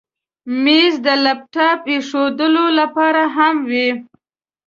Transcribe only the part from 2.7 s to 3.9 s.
لپاره هم وي.